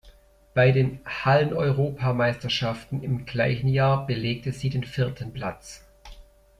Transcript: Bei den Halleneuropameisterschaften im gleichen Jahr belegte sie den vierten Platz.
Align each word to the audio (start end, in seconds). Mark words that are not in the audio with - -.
Bei 0.55 0.71
den 0.71 0.99
Halleneuropameisterschaften 1.05 3.03
im 3.03 3.27
gleichen 3.27 3.67
Jahr 3.67 4.07
belegte 4.07 4.51
sie 4.51 4.71
den 4.71 4.83
vierten 4.83 5.31
Platz. 5.31 5.83